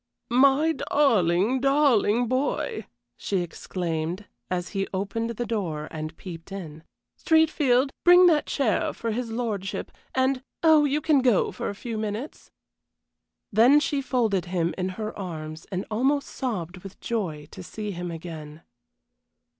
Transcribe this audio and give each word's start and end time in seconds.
"My 0.31 0.71
darling, 0.71 1.59
darling 1.59 2.25
boy!" 2.27 2.87
she 3.17 3.41
exclaimed, 3.43 4.25
as 4.49 4.69
he 4.69 4.87
opened 4.91 5.29
the 5.29 5.45
door 5.45 5.87
and 5.91 6.17
peeped 6.17 6.51
in. 6.51 6.83
"Streatfield, 7.19 7.91
bring 8.03 8.25
that 8.25 8.47
chair 8.47 8.93
for 8.93 9.11
his 9.11 9.29
lordship, 9.29 9.91
and 10.15 10.41
oh, 10.63 10.85
you 10.85 11.01
can 11.01 11.19
go 11.21 11.51
for 11.51 11.69
a 11.69 11.75
few 11.75 11.99
minutes." 11.99 12.49
Then 13.51 13.79
she 13.79 14.01
folded 14.01 14.45
him 14.45 14.73
in 14.75 14.89
her 14.97 15.15
arms, 15.15 15.67
and 15.71 15.85
almost 15.91 16.29
sobbed 16.29 16.77
with 16.77 16.99
joy 16.99 17.45
to 17.51 17.61
see 17.61 17.91
him 17.91 18.09
again. 18.09 18.63